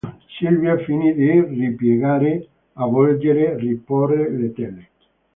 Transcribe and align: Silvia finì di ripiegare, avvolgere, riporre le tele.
Silvia 0.35 0.79
finì 0.79 1.13
di 1.13 1.29
ripiegare, 1.29 2.47
avvolgere, 2.73 3.55
riporre 3.59 4.31
le 4.35 4.51
tele. 4.51 4.89